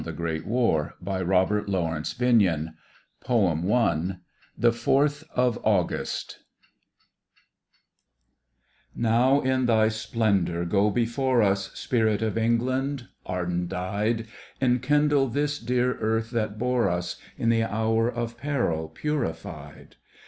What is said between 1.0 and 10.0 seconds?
Google Digitized by Google THE FOURTH OF AUGUST Now in thy